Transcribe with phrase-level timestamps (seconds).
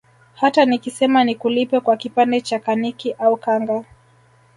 [0.35, 3.83] Hata nikisema nikulipe kwa kipande cha kaniki au kanga